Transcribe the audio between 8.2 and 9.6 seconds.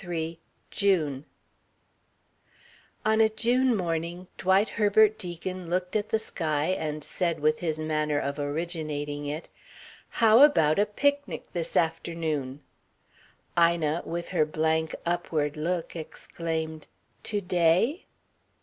originating it: